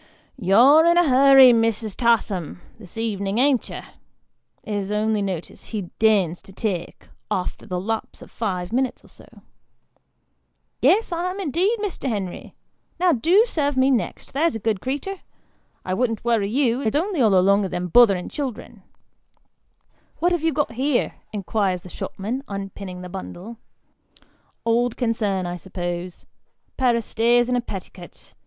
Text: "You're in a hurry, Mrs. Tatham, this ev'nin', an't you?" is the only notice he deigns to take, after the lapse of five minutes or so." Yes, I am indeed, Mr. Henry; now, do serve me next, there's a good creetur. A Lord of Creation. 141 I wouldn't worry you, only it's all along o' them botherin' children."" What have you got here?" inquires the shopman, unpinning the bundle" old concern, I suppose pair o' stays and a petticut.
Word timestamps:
"You're 0.51 0.83
in 0.87 0.97
a 0.97 1.07
hurry, 1.07 1.51
Mrs. 1.53 1.95
Tatham, 1.95 2.59
this 2.79 2.97
ev'nin', 2.97 3.37
an't 3.37 3.69
you?" 3.69 3.81
is 4.77 4.89
the 4.89 4.95
only 4.95 5.21
notice 5.21 5.65
he 5.65 5.91
deigns 5.99 6.41
to 6.41 6.51
take, 6.51 7.07
after 7.29 7.67
the 7.67 7.79
lapse 7.79 8.23
of 8.23 8.31
five 8.31 8.73
minutes 8.73 9.03
or 9.05 9.09
so." 9.09 9.27
Yes, 10.81 11.11
I 11.11 11.29
am 11.29 11.39
indeed, 11.39 11.77
Mr. 11.81 12.09
Henry; 12.09 12.55
now, 12.99 13.11
do 13.11 13.45
serve 13.45 13.77
me 13.77 13.91
next, 13.91 14.33
there's 14.33 14.55
a 14.55 14.59
good 14.59 14.81
creetur. 14.81 15.17
A 15.85 15.93
Lord 15.95 16.09
of 16.09 16.23
Creation. 16.23 16.23
141 16.25 16.25
I 16.25 16.25
wouldn't 16.25 16.25
worry 16.25 16.49
you, 16.49 16.77
only 16.77 16.87
it's 16.87 17.21
all 17.21 17.37
along 17.39 17.65
o' 17.65 17.67
them 17.67 17.87
botherin' 17.91 18.29
children."" 18.31 18.81
What 20.19 20.31
have 20.31 20.41
you 20.41 20.51
got 20.51 20.71
here?" 20.71 21.13
inquires 21.31 21.81
the 21.81 21.89
shopman, 21.89 22.43
unpinning 22.47 23.01
the 23.03 23.07
bundle" 23.09 23.57
old 24.65 24.97
concern, 24.97 25.45
I 25.45 25.57
suppose 25.57 26.25
pair 26.75 26.95
o' 26.97 27.01
stays 27.01 27.47
and 27.49 27.55
a 27.55 27.61
petticut. 27.61 28.33